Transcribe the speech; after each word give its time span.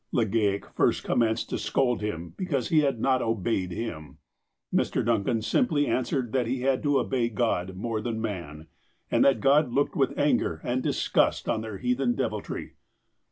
Legale 0.11 0.65
first 0.73 1.03
commenced 1.03 1.51
to 1.51 1.59
scold 1.59 2.01
him 2.01 2.33
because 2.35 2.69
he 2.69 2.79
had 2.79 2.99
not 2.99 3.21
"obeyed" 3.21 3.69
him. 3.69 4.17
Mr. 4.73 5.05
Duncan 5.05 5.43
simply 5.43 5.85
answered 5.85 6.31
that 6.33 6.47
he 6.47 6.61
had 6.61 6.81
to 6.81 6.97
obey 6.97 7.29
God 7.29 7.75
more 7.75 8.01
than 8.01 8.19
man, 8.19 8.65
and 9.11 9.23
that 9.23 9.39
God 9.41 9.71
looked 9.71 9.95
with 9.95 10.17
anger 10.17 10.59
and 10.63 10.81
disgust 10.81 11.47
on 11.47 11.61
their 11.61 11.77
heathen 11.77 12.15
deviltry. 12.15 12.73